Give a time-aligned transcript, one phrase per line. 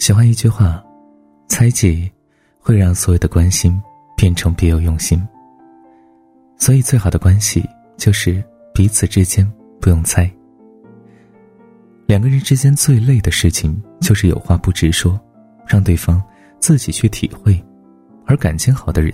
[0.00, 0.82] 喜欢一句话
[1.46, 2.10] ：“猜忌
[2.58, 3.78] 会让所有的关心
[4.16, 5.22] 变成别有用心。”
[6.56, 7.62] 所以，最好的关系
[7.98, 8.42] 就是
[8.72, 9.46] 彼此之间
[9.78, 10.28] 不用猜。
[12.06, 15.20] 两个人之间最累的事情就是有话不直说，
[15.66, 16.20] 让对方
[16.58, 17.62] 自己去体会。
[18.24, 19.12] 而感情好的人，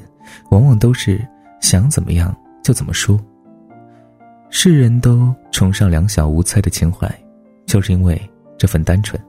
[0.52, 1.20] 往往都是
[1.60, 3.20] 想怎么样就怎么说。
[4.50, 7.12] 世人都崇尚两小无猜的情怀，
[7.66, 8.20] 就是因为
[8.56, 9.20] 这份单纯。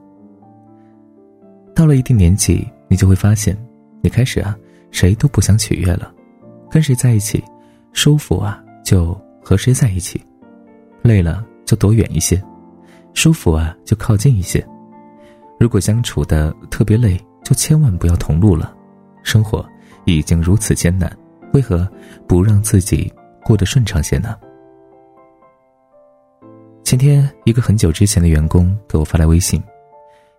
[1.78, 3.56] 到了一定年纪，你就会发现，
[4.02, 4.58] 你开始啊，
[4.90, 6.12] 谁都不想取悦了，
[6.68, 7.40] 跟谁在一起，
[7.92, 10.20] 舒服啊就和谁在一起，
[11.02, 12.42] 累了就躲远一些，
[13.14, 14.66] 舒服啊就靠近一些。
[15.60, 18.74] 如果相处的特别累，就千万不要同路了。
[19.22, 19.64] 生活
[20.04, 21.16] 已经如此艰难，
[21.52, 21.88] 为何
[22.26, 23.08] 不让自己
[23.44, 24.34] 过得顺畅些呢？
[26.82, 29.62] 前天，一个很久之前的员工给我发来微信，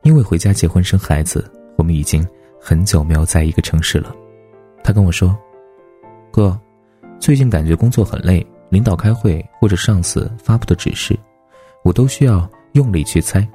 [0.04, 2.26] 因为回家结婚生孩子，我们已经
[2.60, 4.16] 很久没有在一个城市了。
[4.84, 5.38] 他跟我说
[6.32, 6.58] ：“哥，
[7.20, 11.18] 最近感觉工作很累，领导开会或者上司发布的指示，
[11.84, 13.48] 我都需要用力去猜。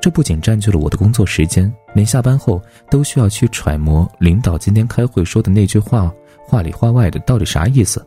[0.00, 2.60] 这不仅占据了我的工作时间，连下班后
[2.90, 6.12] 都需要去揣摩领导今天开会说的那句话
[6.46, 8.04] 话里话外的到底啥意思。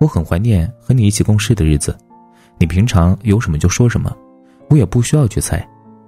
[0.00, 1.96] 我很怀念和你一起共事的日子。”
[2.58, 4.16] 你平常有什么就说什么，
[4.70, 5.66] 我也不需要去猜。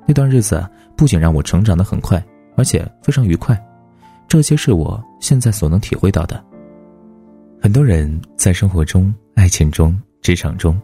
[0.09, 2.25] 那段日子不仅让我成长的很快，
[2.57, 3.63] 而且非常愉快。
[4.27, 6.43] 这些是我现在所能体会到的。
[7.61, 10.81] 很多人在生活中、爱情中、职场中，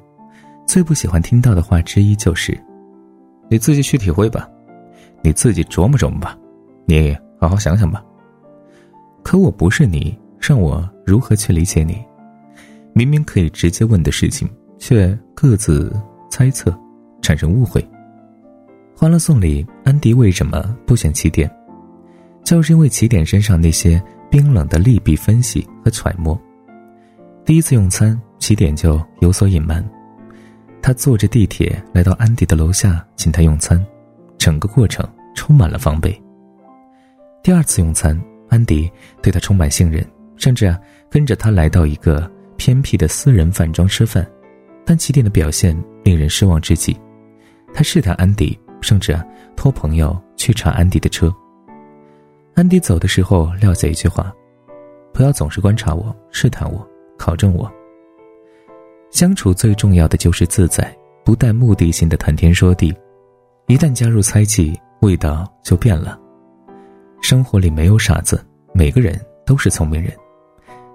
[0.67, 2.55] 最不喜欢听到的话之一就是
[3.49, 4.47] ：“你自己去体会吧，
[5.23, 6.39] 你自己琢磨琢磨吧，
[6.85, 8.05] 你好好想想吧。”
[9.25, 12.05] 可我不是你，让我如何去理解你？
[12.93, 14.47] 明明可以直接问的事情。
[14.77, 15.91] 却各自
[16.31, 16.77] 猜测，
[17.23, 17.81] 产生误会。
[18.97, 21.51] 《欢乐颂》里，安迪为什么不选起点？
[22.45, 26.41] 就是因为起点身上那些冰冷的利弊分析和揣摩。
[27.45, 29.85] 第一次用餐，起点就有所隐瞒。
[30.81, 33.85] 他坐着地铁来到安迪的楼下，请他用餐，
[34.39, 36.19] 整个过程充满了防备。
[37.43, 38.19] 第二次用餐，
[38.49, 38.91] 安迪
[39.21, 40.07] 对他充满信任，
[40.37, 40.79] 甚至啊
[41.11, 44.25] 跟着他来到一个偏僻的私人饭庄吃饭。
[44.87, 46.97] 但起点的表现令人失望至极，
[47.73, 49.25] 他试探安迪，甚至啊
[49.57, 51.35] 托朋友去查安迪的车。
[52.55, 54.31] 安迪走的时候撂下一句话
[55.11, 56.87] ：“不要总是观察我、试探我、
[57.19, 57.73] 考证我。”
[59.11, 60.95] 相处最重要的就是自在，
[61.25, 62.95] 不带目的性的谈天说地。
[63.69, 66.21] 一旦加入猜忌，味道就变了。
[67.23, 68.45] 生活里没有傻子，
[68.75, 70.13] 每个人都是聪明人。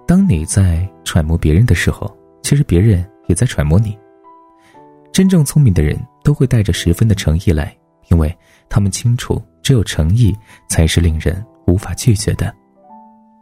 [0.06, 3.04] 当你在揣摩别人的时候，其实别人。
[3.26, 3.96] 也在揣摩你。
[5.12, 7.72] 真正聪明的人都会带着十分的诚意来，
[8.10, 8.36] 因为
[8.68, 10.36] 他们清楚，只有诚意
[10.68, 12.54] 才是令人无法拒绝的。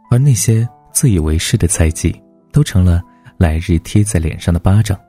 [0.09, 2.15] 而那些自以为是的猜忌，
[2.51, 3.01] 都成了
[3.37, 4.99] 来日贴在脸上的巴掌。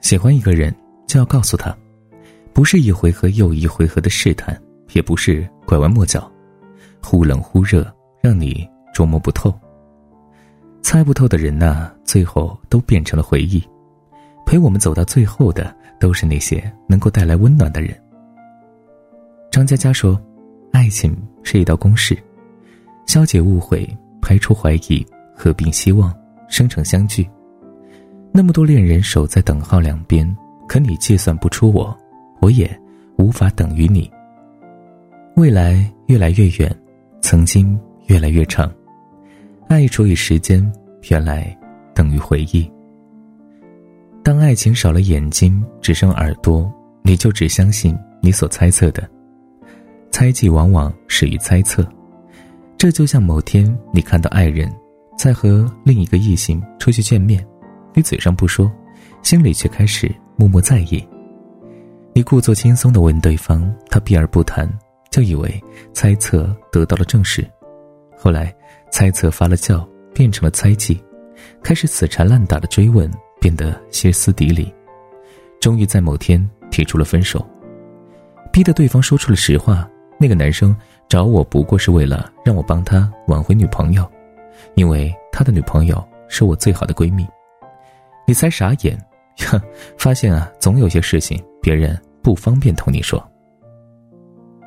[0.00, 0.74] 喜欢一个人，
[1.06, 1.76] 就要告诉他，
[2.52, 4.60] 不是一回合又一回合的试探，
[4.92, 6.30] 也不是拐弯抹角，
[7.02, 7.86] 忽冷忽热，
[8.22, 9.52] 让你捉摸不透。
[10.82, 13.62] 猜不透的人呐，最后都变成了回忆。
[14.46, 18.00] 陪我们走到最后的，都是那些能够带来温暖的人。
[19.50, 20.20] 张嘉佳说
[20.72, 22.16] ：“爱情是一道公式，
[23.06, 23.88] 消解误会，
[24.20, 25.04] 排除怀疑，
[25.34, 26.14] 合并希望，
[26.48, 27.28] 生成相聚。
[28.30, 30.36] 那么多恋人守在等号两边，
[30.68, 31.96] 可你计算不出我，
[32.40, 32.70] 我也
[33.16, 34.10] 无法等于你。
[35.34, 36.74] 未来越来越远，
[37.20, 38.70] 曾经越来越长。”
[39.66, 40.70] 爱除以时间，
[41.10, 41.56] 原来
[41.94, 42.70] 等于回忆。
[44.22, 46.70] 当爱情少了眼睛，只剩耳朵，
[47.02, 49.08] 你就只相信你所猜测的。
[50.18, 51.88] 猜忌往往始于猜测，
[52.76, 53.64] 这就像某天
[53.94, 54.68] 你看到爱人，
[55.16, 57.46] 在和另一个异性出去见面，
[57.94, 58.68] 你嘴上不说，
[59.22, 61.08] 心里却开始默默在意。
[62.12, 64.68] 你故作轻松的问对方，他避而不谈，
[65.08, 67.48] 就以为猜测得到了证实。
[68.16, 68.52] 后来。
[68.90, 71.00] 猜测发了酵，变成了猜忌，
[71.62, 73.08] 开始死缠烂打的追问，
[73.38, 74.74] 变得歇斯底里，
[75.60, 77.46] 终于在某天提出了分手，
[78.50, 80.76] 逼得对方说出了实话：那个男生
[81.08, 84.10] 找我不过是为了让我帮他挽回女朋友，
[84.74, 87.26] 因为他的女朋友是我最好的闺蜜。
[88.26, 88.98] 你才傻眼，
[89.46, 89.60] 哼，
[89.96, 93.24] 发现啊，总有些事情别人不方便同你说。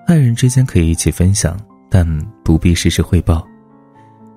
[0.08, 1.60] 爱人之间可以一起分享，
[1.90, 2.08] 但
[2.44, 3.46] 不必时时汇报。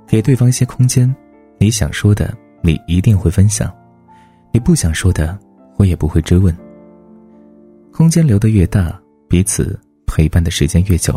[0.07, 1.13] 给对方一些空间，
[1.59, 3.69] 你想说的，你一定会分享；
[4.53, 5.39] 你不想说的，
[5.79, 6.55] 我也不会追问。
[7.93, 9.81] 空间留得越大，彼此
[10.15, 11.13] 陪伴的时间越久。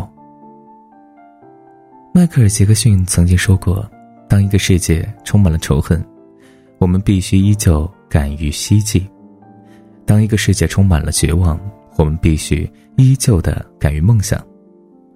[2.12, 3.88] 迈克尔·杰克逊曾经说过
[4.28, 6.04] ：“当一个世界充满了仇恨，
[6.78, 9.00] 我们必须依旧敢于希冀；
[10.04, 11.60] 当一个世界充满了绝望，
[11.96, 14.36] 我们必须依旧的敢于梦想；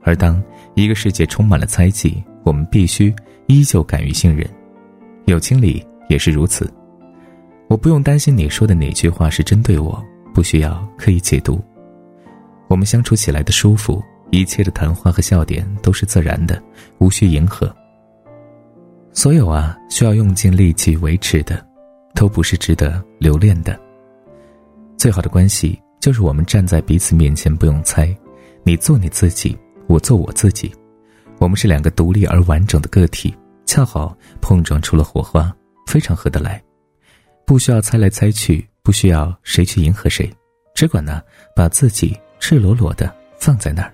[0.02, 0.40] 而当
[0.74, 3.12] 一个世界充满了猜忌，我们必须
[3.48, 4.48] 依旧敢于信任。
[5.24, 6.72] 友情里也是如此。
[7.66, 10.00] 我不用担心你说的哪句话是针对我，
[10.32, 11.60] 不需要刻意解读。
[12.72, 14.02] 我们相处起来的舒服。”
[14.32, 16.60] 一切的谈话和笑点都是自然的，
[16.96, 17.70] 无需迎合。
[19.12, 21.62] 所有啊，需要用尽力气维持的，
[22.14, 23.78] 都不是值得留恋的。
[24.96, 28.08] 最好的关系就是我们站在彼此面前不用猜，
[28.62, 29.54] 你做你自己，
[29.86, 30.74] 我做我自己，
[31.38, 33.36] 我们是两个独立而完整的个体，
[33.66, 35.54] 恰好碰撞出了火花，
[35.86, 36.58] 非常合得来。
[37.44, 40.32] 不需要猜来猜去，不需要谁去迎合谁，
[40.74, 41.20] 只管呢
[41.54, 43.92] 把自己赤裸裸的放在那儿。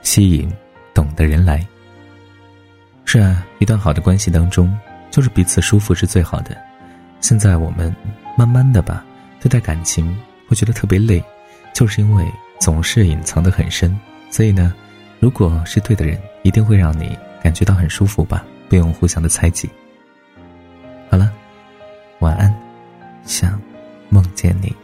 [0.00, 0.50] 吸引
[0.94, 1.64] 懂的人来。
[3.04, 4.74] 是啊，一段好的关系当中，
[5.10, 6.56] 就是彼此舒服是最好的。
[7.20, 7.94] 现在我们
[8.34, 9.04] 慢慢的吧，
[9.42, 10.18] 对待感情
[10.48, 11.22] 会觉得特别累，
[11.74, 12.24] 就是因为
[12.58, 13.94] 总是隐藏的很深。
[14.30, 14.72] 所以呢，
[15.20, 19.68] 如果是对的人，一定会让你感觉到很舒服吧，不用互相的猜忌。
[21.10, 21.30] 好了，
[22.20, 22.52] 晚安，
[23.26, 23.60] 想
[24.08, 24.74] 梦见你。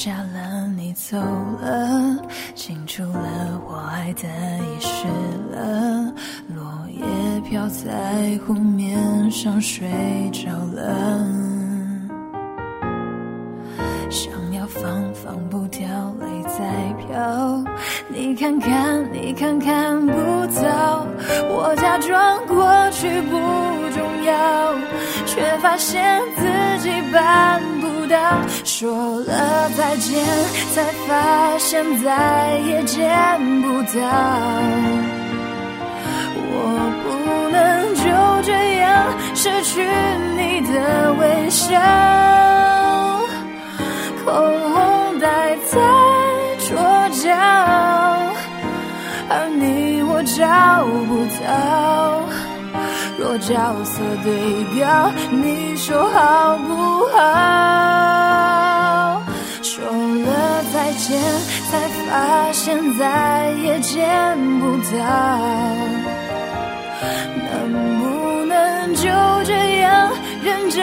[0.00, 0.66] 下了。
[0.78, 2.16] 你走了，
[2.54, 4.26] 清楚了我爱的
[4.64, 5.06] 遗失
[5.52, 6.10] 了，
[6.48, 9.86] 落叶飘在湖面上睡
[10.32, 11.22] 着了，
[14.08, 14.82] 想要放
[15.12, 15.86] 放不掉，
[16.18, 17.62] 泪在飘。
[18.08, 20.12] 你看看，你看看不
[20.62, 21.06] 到，
[21.50, 23.36] 我假装过去不
[23.92, 24.74] 重要，
[25.26, 27.60] 却发现自己办
[28.10, 28.16] 不。
[28.64, 30.24] 说了再见，
[30.74, 33.00] 才发现再也见
[33.62, 33.98] 不到。
[36.52, 36.54] 我
[37.04, 37.06] 不
[37.50, 37.56] 能
[37.94, 38.02] 就
[38.42, 38.84] 这样
[39.34, 39.86] 失去
[40.36, 41.78] 你的微笑，
[44.24, 44.32] 口
[44.72, 45.78] 红待在
[46.68, 46.68] 桌
[47.10, 47.28] 角，
[49.28, 51.10] 而你我找不
[51.44, 51.89] 到。
[53.32, 53.54] 我角
[53.84, 59.22] 色对调，你说好不好？
[59.62, 61.22] 说了再见，
[61.70, 61.78] 才
[62.08, 64.90] 发现再也见不到。
[67.46, 69.06] 能不能就
[69.44, 70.10] 这样
[70.42, 70.82] 认真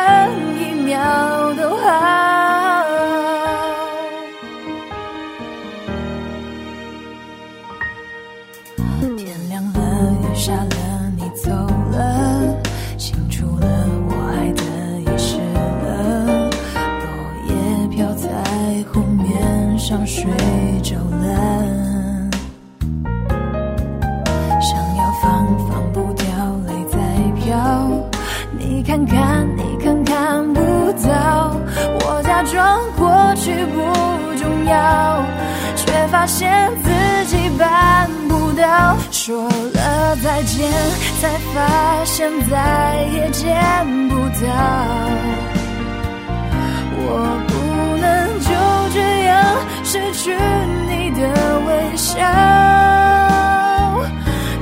[0.00, 0.98] 分一秒
[1.54, 1.84] 都好。
[9.16, 9.78] 天亮了，
[10.22, 11.50] 雨下了，你走
[11.92, 12.56] 了，
[12.96, 13.66] 清除了
[14.08, 14.62] 我爱的
[15.02, 17.06] 遗失了，落
[17.48, 17.50] 叶
[17.88, 18.28] 飘在
[18.92, 20.24] 湖面上睡
[20.82, 21.28] 着了。
[28.86, 29.89] 看看你看看不到，我
[32.40, 33.82] 假装过去不
[34.38, 35.22] 重要，
[35.76, 36.90] 却发现自
[37.26, 38.96] 己办不到。
[39.10, 40.72] 说了再见，
[41.20, 43.52] 才发现再也见
[44.08, 44.48] 不到。
[47.02, 47.04] 我
[47.46, 47.52] 不
[48.00, 48.08] 能
[48.40, 48.48] 就
[48.94, 49.28] 这样
[49.84, 50.34] 失去
[50.88, 51.20] 你的
[51.66, 52.16] 微笑。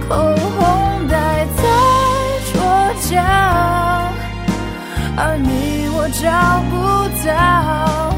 [0.09, 0.17] 口
[0.59, 1.15] 红待
[1.57, 1.63] 在
[2.53, 2.59] 桌
[3.09, 3.23] 角，
[5.17, 5.49] 而你
[6.13, 6.27] 找
[6.71, 6.75] 不
[7.27, 8.11] 到，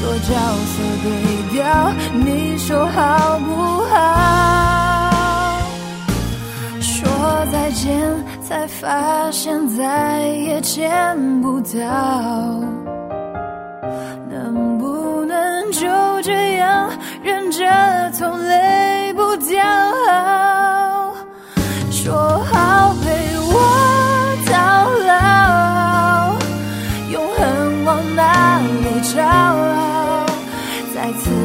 [0.00, 0.32] 多角
[0.70, 1.06] 色对
[1.52, 1.62] 调，
[2.12, 3.50] 你说好不
[3.84, 3.92] 好？
[6.80, 7.06] 说
[7.52, 8.00] 再见，
[8.42, 11.78] 才发现再也见不到。
[31.04, 31.43] 再次